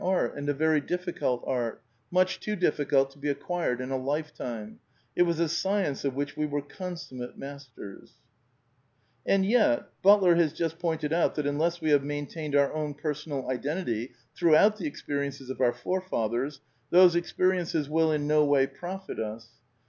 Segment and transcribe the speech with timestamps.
[0.03, 1.79] art— and a very difficult art—
[2.19, 4.79] much too difficult to be acquired J^ in a lifetime;
[5.15, 9.45] it was a science of which we were consummater \ masters." (Life and Habit, page
[9.45, 12.95] 60.) And yet, Butler has just pointed out that unless we have maintained our own
[12.95, 18.65] personal identity throughout the ex periences of our forefathers^ those experiences will in no way
[18.65, 19.49] profit us.